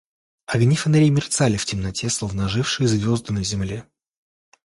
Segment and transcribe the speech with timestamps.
[0.47, 3.85] Огни фонарей мерцали в темноте, словно ожившие звезды на земле.